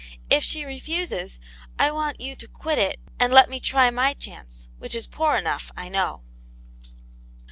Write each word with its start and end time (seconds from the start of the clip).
If 0.31 0.43
she 0.43 0.65
refuses, 0.65 1.39
I 1.77 1.91
want 1.91 2.19
you 2.19 2.35
to 2.35 2.47
quit 2.47 2.79
it, 2.79 2.99
and 3.19 3.31
let 3.31 3.51
me 3.51 3.59
try 3.59 3.91
my 3.91 4.15
chance, 4.15 4.67
which 4.79 4.95
is 4.95 5.05
poor 5.05 5.35
enough, 5.37 5.69
I 5.77 5.89
know." 5.89 6.23